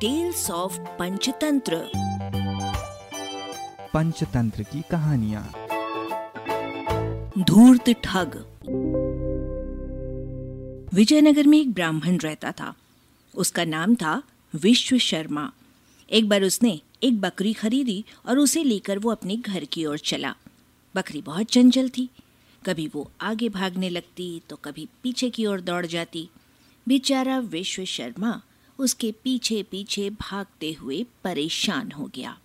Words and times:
Tales 0.00 0.50
of 0.50 0.78
Panchatantra 0.98 1.90
Panchatantra 3.94 4.62
की 4.62 4.82
कहानियाँ 4.90 5.42
धूर्त 7.44 7.90
ठग। 8.04 8.36
विजयनगर 10.94 11.46
में 11.46 11.58
एक 11.60 11.72
ब्राह्मण 11.72 12.16
रहता 12.16 12.52
था। 12.52 12.74
उसका 13.34 13.64
नाम 13.64 13.94
था 13.94 14.22
विश्व 14.54 14.98
शर्मा 14.98 15.50
एक 16.10 16.28
बार 16.28 16.42
उसने 16.42 16.80
एक 17.02 17.20
बकरी 17.20 17.52
खरीदी 17.52 18.04
और 18.26 18.38
उसे 18.38 18.64
लेकर 18.64 18.98
वो 18.98 19.10
अपने 19.10 19.36
घर 19.36 19.64
की 19.64 19.84
ओर 19.84 19.98
चला। 19.98 20.34
बकरी 20.96 21.22
बहुत 21.22 21.46
चंचल 21.46 21.88
थी। 21.88 22.08
कभी 22.66 22.90
वो 22.94 23.10
आगे 23.20 23.48
भागने 23.48 23.88
लगती 23.88 24.42
तो 24.50 24.56
कभी 24.56 24.88
पीछे 25.02 25.30
की 25.30 25.46
ओर 25.46 25.60
दौड़ 25.60 25.86
जाती। 25.86 26.28
बेचारा 26.88 27.38
विश्व 27.38 27.84
शर्मा 27.84 28.42
उसके 28.78 29.14
पीछे 29.24 29.62
पीछे 29.62 30.10
भागते 30.10 30.72
हुए 30.72 31.06
परेशान 31.24 31.92
हो 31.92 32.10
गया। 32.14 32.38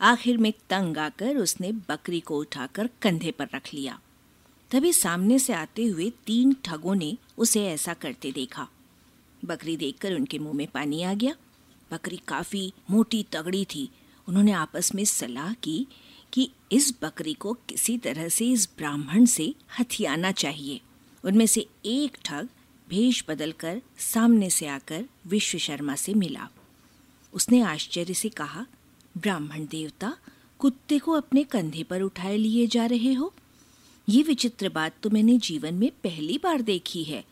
आखिर 0.00 0.36
में 0.38 0.52
तंग 0.52 0.98
आकर 0.98 1.36
उसने 1.36 1.72
बकरी 1.72 2.20
को 2.20 2.38
उठाकर 2.38 2.90
कंधे 3.02 3.30
पर 3.30 3.48
रख 3.54 3.74
लिया। 3.74 4.00
तभी 4.70 4.92
सामने 4.92 5.38
से 5.38 5.52
आते 5.52 5.84
हुए 5.84 6.12
तीन 6.26 6.56
ठगों 6.64 6.94
ने 6.94 7.18
उसे 7.38 7.66
ऐसा 7.66 7.94
करते 7.94 8.32
देखा। 8.32 8.68
बकरी 9.44 9.76
देखकर 9.76 10.14
उनके 10.14 10.38
मुँह 10.38 10.54
में 10.54 10.66
पानी 10.66 11.02
आ 11.02 11.14
गया। 11.14 11.36
बकरी 11.92 12.16
काफ़ी 12.28 12.72
मोटी 12.90 13.26
तगड़ी 13.32 13.64
थी। 13.64 13.90
उन्होंने 14.28 14.52
आपस 14.52 14.94
में 14.94 15.04
सलाह 15.04 15.52
की 15.52 15.86
कि 16.32 16.50
इस 16.72 16.94
बकरी 17.02 17.34
को 17.34 17.52
किसी 17.52 17.98
तरह 17.98 18.28
से 18.28 18.50
इस 18.50 18.68
ब्राह्मण 18.76 19.24
से 19.24 19.54
हथियाना 19.80 20.32
चाहिए। 20.32 20.80
उनमें 21.24 21.46
से 21.46 21.66
एक 21.84 22.16
ठग 22.24 22.48
भेष 22.88 23.24
बदलकर 23.28 23.82
सामने 23.98 24.50
से 24.50 24.66
आकर 24.66 25.04
विश्व 25.26 25.58
शर्मा 25.58 25.94
से 25.94 26.14
मिला। 26.14 26.48
उसने 27.32 27.60
आश्चर्य 27.60 28.14
से 28.14 28.28
कहा, 28.28 28.66
ब्राह्मण 29.18 29.66
देवता, 29.66 30.16
कुत्ते 30.58 30.98
को 30.98 31.12
अपने 31.12 31.44
कंधे 31.44 31.82
पर 31.82 32.02
उठाए 32.02 32.36
लिए 32.36 32.66
जा 32.66 32.86
रहे 32.86 33.12
हो? 33.12 33.34
ये 34.08 34.22
विचित्र 34.22 34.68
बात 34.68 34.94
तो 35.02 35.10
मैंने 35.10 35.38
जीवन 35.38 35.74
में 35.74 35.90
पहली 35.90 36.38
बार 36.38 36.62
देखी 36.62 37.04
है। 37.04 37.24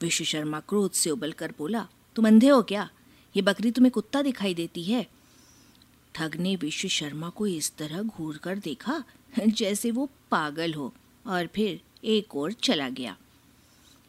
विश्व 0.00 0.24
शर्मा 0.24 0.60
क्रोध 0.60 0.92
से 0.92 1.10
उबल 1.10 1.32
कर 1.32 1.54
बोला, 1.58 1.88
तुम 2.16 2.26
अंधे 2.26 2.48
हो 2.48 2.62
क्या? 2.62 2.90
ये 3.36 3.42
बकरी 3.42 3.70
तुम्हें 3.70 3.92
कुत्ता 3.92 4.22
दिखाई 4.22 4.54
देती 4.54 4.82
है? 4.82 5.06
ठग 6.14 6.36
ने 6.36 6.56
विश्व 6.56 6.88
शर्मा 6.88 7.28
को 7.28 7.46
इस 7.46 7.76
तरह 7.76 8.02
घूर 8.02 8.36
कर 8.36 8.58
देखा, 8.58 9.04
जैसे 9.46 9.90
वो 9.90 10.10
पागल 10.30 10.74
हो, 10.74 10.94
और 11.26 11.46
फिर 11.46 11.80
एक 12.04 12.36
और 12.36 12.52
चला 12.52 12.88
गया। 12.88 13.16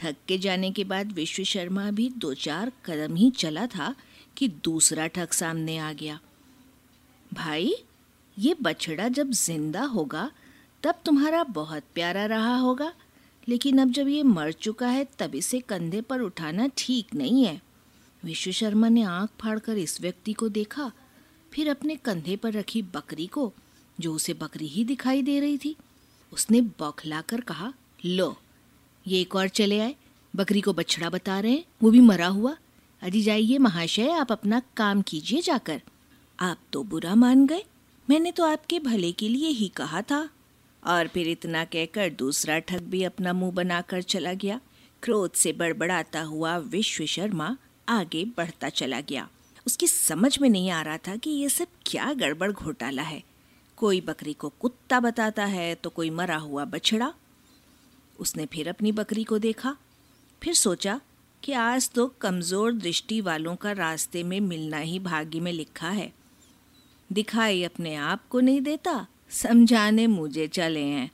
ठग 0.00 0.16
के 0.28 0.38
जाने 0.38 0.70
के 0.70 0.84
बाद 0.84 1.12
विश्व 1.12 1.42
शर्मा 1.44 1.90
भी 1.90 2.08
दो 2.18 2.34
चार 2.34 2.72
कदम 2.84 3.14
ही 3.14 3.30
चला 3.30 3.66
था 3.66 3.94
कि 4.36 4.48
दूसरा 4.48 5.06
ठग 5.06 5.28
सामने 5.28 5.78
आ 5.78 5.92
गया। 5.92 6.20
भाई, 7.34 7.74
ये 8.38 8.56
बछड़ा 8.62 9.08
जब 9.08 9.30
ज़िंदा 9.30 9.82
होगा, 9.82 10.30
तब 10.82 10.94
तुम्हारा 11.04 11.44
बहुत 11.44 11.82
प्यारा 11.94 12.24
रहा 12.24 12.56
होगा, 12.56 12.92
लेकिन 13.48 13.78
अब 13.78 13.90
जब 13.90 14.08
ये 14.08 14.22
मर 14.22 14.52
चुका 14.52 14.88
है, 14.88 15.06
तब 15.18 15.34
इसे 15.34 15.60
कंधे 15.60 16.00
पर 16.00 16.20
उठाना 16.20 16.68
ठीक 16.76 17.14
नहीं 17.14 17.44
है। 17.44 17.60
विश्व 18.24 18.50
शर्मा 18.50 18.88
ने 18.88 19.02
आँख 19.02 19.30
फाड़कर 19.40 19.78
इस 19.78 20.00
व्यक्ति 20.00 20.32
को 20.32 20.48
देखा, 20.48 20.92
फिर 21.52 21.70
अपने 21.70 21.96
कंधे 21.96 22.36
पर 22.36 22.52
रखी 22.52 22.82
बकरी 22.82 23.26
को, 23.26 23.52
जो 24.00 24.14
उसे 24.14 24.34
बकरी 24.34 24.66
ही 24.66 24.84
दिखाई 24.84 25.22
दे 25.22 25.40
रही 25.40 25.58
थी। 25.58 25.76
उसने 26.32 26.60
बौखलाकर 26.60 27.40
कहा, 27.40 27.72
लो। 28.04 28.38
ये 29.10 29.20
एक 29.20 29.36
और 29.36 29.48
चले 29.48 29.80
आए। 29.80 29.94
बकरी 30.36 30.60
को 30.60 30.72
बछड़ा 30.72 31.10
बता 31.10 31.40
रहे 31.40 31.52
हैं। 31.52 31.64
वो 31.82 31.90
भी 31.90 32.00
मरा 32.00 32.26
हुआ। 32.26 32.56
अजी 33.02 33.22
जाइए, 33.22 33.58
महाशय, 33.58 34.08
आप 34.08 34.32
अपना 34.32 34.62
काम 34.76 35.02
कीजिए 35.02 35.40
जाकर। 35.40 35.82
आप 36.40 36.58
तो 36.72 36.82
बुरा 36.82 37.14
मान 37.14 37.46
गए। 37.46 37.64
मैंने 38.10 38.32
तो 38.32 38.44
आपके 38.44 38.78
भले 38.78 39.12
के 39.12 39.28
लिए 39.28 39.48
ही 39.48 39.68
कहा 39.68 40.02
था। 40.02 40.28
और 40.86 41.08
फिर 41.08 41.28
इतना 41.28 41.64
कहकर 41.64 42.10
दूसरा 42.10 42.58
ठग 42.58 42.80
भी 42.80 43.04
अपना 43.04 43.32
मुँह 43.32 43.52
बनाकर 43.52 44.02
चला 44.02 44.32
गया। 44.32 44.60
क्रोध 45.02 45.32
से 45.32 45.52
बड़बड़ाता 45.52 46.22
हुआ 46.22 46.56
विश्व 46.56 47.06
शर्मा 47.06 47.56
आगे 47.88 48.24
बढ़ता 48.24 48.68
चला 48.68 49.00
गया। 49.00 49.28
उसकी 49.66 49.86
समझ 49.86 50.38
में 50.38 50.48
नहीं 50.48 50.70
आ 50.70 50.82
रहा 50.82 50.96
था 50.96 51.16
कि 51.16 51.30
ये 51.30 51.48
सब 51.48 51.66
क्या 51.86 52.12
गड़बड़ 52.12 52.52
घोटाला 52.52 53.02
है। 53.02 53.22
कोई 53.76 54.00
बकरी 54.00 54.32
को 54.32 54.48
कुत्ता 54.48 55.00
बताता 55.00 55.44
है 55.44 55.74
तो 55.74 55.90
कोई 55.90 56.10
मरा 56.10 56.36
हुआ 56.36 56.64
बछड़ा। 56.64 57.14
उसने 58.20 58.46
फिर 58.46 58.68
अपनी 58.68 58.92
बकरी 58.92 59.24
को 59.24 59.38
देखा। 59.38 59.76
फिर 60.42 60.54
सोचा 60.54 61.00
कि 61.42 61.52
आज 61.52 61.90
तो 61.90 62.06
कमज़ोर 62.20 62.72
दृष्टि 62.72 63.20
वालों 63.20 63.54
का 63.56 63.72
रास्ते 63.72 64.22
में 64.22 64.40
मिलना 64.40 64.78
ही 64.78 64.98
भाग्य 64.98 65.40
में 65.40 65.52
लिखा 65.52 65.88
है। 65.88 66.12
दिखाई 67.10 67.62
अपने 67.62 67.94
आप 67.94 68.26
को 68.28 68.40
नहीं 68.40 68.60
देता, 68.60 69.06
समझाने 69.30 70.06
मुझे 70.06 70.46
चले 70.48 70.80
हैं। 70.80 71.10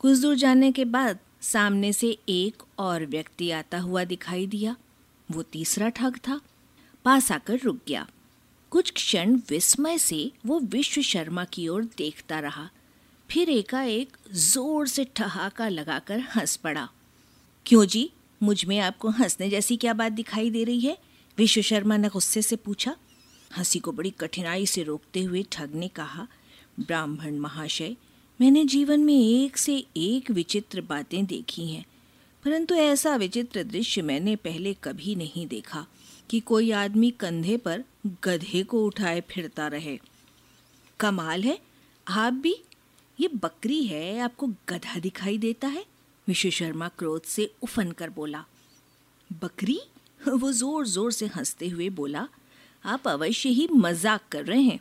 कुछ 0.00 0.18
दूर 0.18 0.34
जाने 0.34 0.72
के 0.72 0.84
बाद 0.84 1.18
सामने 1.42 1.92
से 1.92 2.16
एक 2.28 2.62
और 2.78 3.06
व्यक्ति 3.06 3.50
आता 3.50 3.78
हुआ 3.78 4.04
दिखाई 4.04 4.46
दिया। 4.46 4.76
वो 5.28 5.42
तीसरा 5.42 5.88
ठग 5.88 6.16
था। 6.18 6.40
पास 7.04 7.30
आकर 7.32 7.58
रुक 7.58 7.78
गया। 7.88 8.06
कुछ 8.72 8.90
क्षण 8.90 9.34
विस्मय 9.48 9.98
से 9.98 10.30
वो 10.46 10.58
विश्व 10.60 11.02
शर्मा 11.02 11.44
की 11.44 11.66
ओर 11.68 11.84
देखता 11.98 12.38
रहा। 12.40 12.68
फिर 13.30 13.50
एकाएक 13.50 14.16
ज़ोर 14.32 14.86
से 14.86 15.04
ठहाका 15.16 15.68
लगाकर 15.68 16.20
हंस 16.34 16.56
पड़ा। 16.56 16.88
क्यों 17.66 17.84
जी? 17.84 18.10
मुझमें 18.40 18.78
आपको 18.78 19.08
हंसने 19.08 19.48
जैसी 19.50 19.76
क्या 19.76 19.92
बात 19.92 20.12
दिखाई 20.12 20.50
दे 20.50 20.64
रही 20.64 20.80
है? 20.80 20.96
विश्व 21.38 21.60
शर्मा 21.60 21.96
ने 21.96 22.08
गुस्से 22.08 22.42
से 22.42 22.56
पूछा। 22.56 22.94
हँसी 23.50 23.78
को 23.78 23.92
बड़ी 23.92 24.10
कठिनाई 24.10 24.66
से 24.66 24.82
रोकते 24.82 25.22
हुए 25.22 25.44
ठग 25.52 25.74
ने 25.74 25.88
कहा, 25.88 26.26
ब्राह्मण 26.80 27.38
महाशय, 27.38 27.96
मैंने 28.40 28.64
जीवन 28.64 29.00
में 29.00 29.14
एक 29.14 29.56
से 29.56 29.76
एक 29.96 30.30
विचित्र 30.30 30.80
बातें 30.80 31.24
देखी 31.26 31.66
हैं, 31.68 31.84
परंतु 32.44 32.74
ऐसा 32.74 33.14
विचित्र 33.16 33.62
दृश्य 33.64 34.02
मैंने 34.02 34.36
पहले 34.36 34.74
कभी 34.84 35.14
नहीं 35.14 35.46
देखा 35.46 35.86
कि 36.30 36.40
कोई 36.40 36.70
आदमी 36.72 37.10
कंधे 37.10 37.56
पर 37.56 37.84
गधे 38.24 38.62
को 38.62 38.84
उठाए 38.86 39.20
फिरता 39.30 39.66
रहे। 39.68 39.98
कमाल 41.00 41.42
है, 41.42 41.58
आप 42.06 42.32
भी 42.32 42.56
ये 43.20 43.28
बकरी 43.28 43.84
है, 43.84 44.18
आपको 44.18 44.46
गधा 44.46 44.98
दिखाई 44.98 45.38
देता 45.38 45.68
है? 45.68 45.84
विश्व 46.28 46.50
शर्मा 46.50 46.88
क्रोध 46.88 47.22
से 47.22 47.50
उफन 47.62 47.92
कर 47.92 48.10
बोला। 48.10 48.44
बकरी? 49.42 49.80
वो 50.28 50.52
ज़ोर 50.52 50.86
ज़ोर 50.86 51.12
से 51.12 51.26
हँसते 51.26 51.68
हुए 51.68 51.88
बोला, 51.88 52.28
आप 52.84 53.08
अवश्य 53.08 53.48
ही 53.48 53.68
मज़ाक 53.72 54.20
कर 54.32 54.44
रहे 54.44 54.62
हैं। 54.62 54.80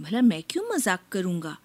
भला 0.00 0.20
मैं 0.20 0.42
क्यों 0.42 0.64
मज़ाक 0.74 1.00
करूँगा? 1.12 1.56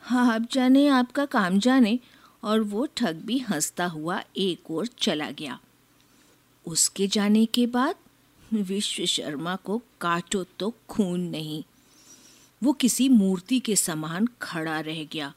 हाँ 0.00 0.34
आप 0.34 0.48
जाने, 0.52 0.88
आपका 0.88 1.24
काम 1.26 1.58
जाने। 1.58 1.98
और 2.44 2.60
वो 2.60 2.86
ठग 2.96 3.22
भी 3.24 3.38
हंसता 3.38 3.86
हुआ 3.86 4.22
एक 4.36 4.70
और 4.70 4.86
चला 4.86 5.30
गया। 5.30 5.58
उसके 6.66 7.06
जाने 7.06 7.46
के 7.46 7.66
बाद 7.66 7.94
विश्व 8.52 9.04
शर्मा 9.04 9.56
को 9.56 9.82
काटो 10.00 10.44
तो 10.44 10.74
खून 10.88 11.20
नहीं। 11.20 11.64
वो 12.62 12.72
किसी 12.72 13.08
मूर्ति 13.08 13.58
के 13.60 13.76
समान 13.76 14.28
खड़ा 14.42 14.78
रह 14.80 15.02
गया। 15.04 15.32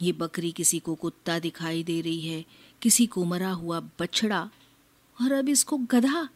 ये 0.00 0.12
बकरी 0.12 0.50
किसी 0.52 0.78
को 0.78 0.94
कुत्ता 0.94 1.38
दिखाई 1.38 1.82
दे 1.82 2.00
रही 2.00 2.20
है, 2.20 2.44
किसी 2.82 3.06
को 3.06 3.24
मरा 3.24 3.50
हुआ 3.50 3.80
बछड़ा, 4.00 4.48
और 5.16 5.32
अब 5.32 5.48
इसको 5.48 5.76
गधा। 5.90 6.28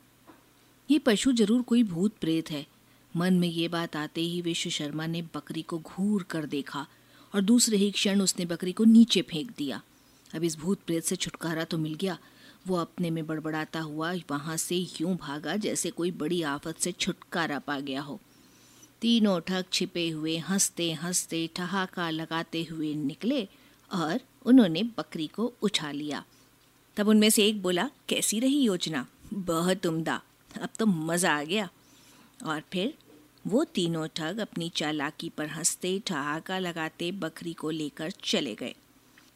ये 0.88 0.98
पशु 0.98 1.32
ज़रूर 1.32 1.62
कोई 1.62 1.82
भूत 1.82 2.14
प्रेत 2.20 2.50
है। 2.50 2.66
मन 3.14 3.34
में 3.34 3.48
ये 3.48 3.66
बात 3.68 3.96
आते 3.96 4.20
ही 4.20 4.40
विश्व 4.42 4.70
शर्मा 4.70 5.06
ने 5.06 5.22
बकरी 5.34 5.62
को 5.62 5.78
घूर 5.78 6.22
कर 6.22 6.46
देखा, 6.46 6.86
और 7.32 7.40
दूसरे 7.40 7.76
ही 7.76 7.90
क्षण 7.90 8.20
उसने 8.20 8.46
बकरी 8.46 8.72
को 8.72 8.84
नीचे 8.84 9.22
फेंक 9.22 9.50
दिया। 9.58 9.80
अब 10.34 10.44
इस 10.44 10.56
भूत 10.58 10.80
प्रेत 10.86 11.04
से 11.04 11.16
छुटकारा 11.16 11.64
तो 11.64 11.78
मिल 11.78 11.94
गया। 11.94 12.18
वो 12.66 12.76
अपने 12.76 13.10
में 13.10 13.26
बड़बड़ाता 13.26 13.80
हुआ 13.80 14.12
वहाँ 14.30 14.56
से 14.56 14.76
यूँ 15.00 15.16
भागा 15.16 15.56
जैसे 15.56 15.90
कोई 15.90 16.10
बड़ी 16.12 16.40
आफत 16.44 16.78
से 16.78 16.92
छुटकारा 16.92 17.58
पा 17.58 17.78
गया 17.80 18.00
हो। 18.00 18.20
तीनों 19.00 19.40
ठग 19.40 19.64
छिपे 19.72 20.08
हुए, 20.08 20.38
हँसते 20.38 20.92
हँसते 20.92 21.50
ठहाका 21.56 22.10
लगाते 22.10 22.62
हुए 22.64 22.94
निकले 22.94 23.48
और 23.92 24.20
उन्होंने 24.46 24.82
बकरी 24.82 25.26
को 25.26 25.52
उठा 25.62 25.90
लिया। 25.90 26.24
तब 26.96 27.08
उनमें 27.08 27.30
से 27.30 27.46
एक 27.46 27.62
बोला, 27.62 27.90
कैसी 28.08 28.40
रही 28.40 28.60
योजना? 28.60 29.06
बहुत 29.34 29.86
उम्दा 29.86 30.22
अब 30.62 30.68
तो 30.78 30.86
मज़ा 30.86 31.38
आ 31.38 31.42
गया। 31.42 31.68
और 32.44 32.62
फिर 32.72 32.94
वो 33.46 33.64
तीनों 33.64 34.06
ठग 34.06 34.38
अपनी 34.38 34.68
चालाकी 34.68 35.28
पर 35.28 35.48
हँसते, 35.48 36.02
ठहाका 36.06 36.58
लगाते 36.58 37.12
बकरी 37.12 37.52
को 37.52 37.70
लेकर 37.70 38.10
चले 38.10 38.54
गए। 38.54 38.74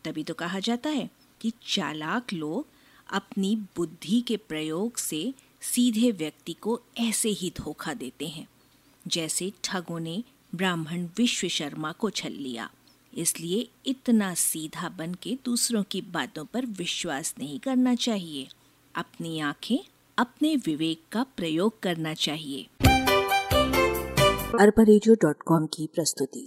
तभी 0.05 0.25
तो 0.25 0.35
कहा 0.35 0.61
जाता 0.61 0.91
है 0.91 1.11
कि 1.41 1.53
चालाक 1.67 2.33
लोग 2.33 2.67
अपनी 3.13 3.57
बुद्धि 3.57 4.21
के 4.21 4.37
प्रयोग 4.37 4.97
से 4.97 5.35
सीधे 5.61 6.11
व्यक्ति 6.11 6.53
को 6.53 6.81
ऐसे 6.99 7.29
ही 7.29 7.51
धोखा 7.57 7.95
देते 7.95 8.29
हैं। 8.29 8.47
जैसे 9.07 9.53
ठगों 9.65 10.01
ने 10.01 10.25
ब्राह्मण 10.55 11.09
विश्व 11.17 11.49
शर्मा 11.49 11.93
को 11.93 12.11
छल 12.11 12.33
लिया। 12.33 12.71
इसलिए 13.19 13.71
इतना 13.87 14.35
सीधा 14.35 14.89
बन 14.89 15.15
के 15.15 15.39
दूसरों 15.45 15.83
की 15.83 16.01
बातों 16.01 16.45
पर 16.45 16.67
विश्वास 16.67 17.35
नहीं 17.39 17.61
करना 17.61 17.95
चाहिए। 17.95 18.49
अपनी 18.95 19.41
आँखें 19.41 19.79
अपने 20.19 20.57
विवेक 20.57 21.03
का 21.13 21.23
प्रयोग 21.23 21.81
करना 21.81 22.15
चाहिए। 22.15 22.67
अरबा 24.61 25.67
की 25.67 25.87
प्रस्तुति। 25.87 26.47